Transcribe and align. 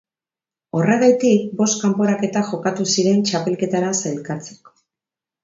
Horregatik 0.77 1.51
bost 1.59 1.83
kanporaketa 1.83 2.43
jokatu 2.49 2.89
ziren 2.95 3.21
txapelketara 3.29 3.93
sailkatzeko. 4.01 4.77